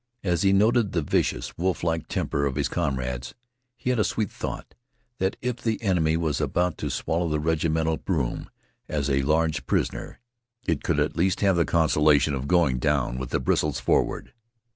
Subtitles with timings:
[0.23, 3.35] As he noted the vicious, wolflike temper of his comrades
[3.77, 4.73] he had a sweet thought
[5.19, 8.49] that if the enemy was about to swallow the regimental broom
[8.89, 10.19] as a large prisoner,
[10.65, 14.33] it could at least have the consolation of going down with bristles forward.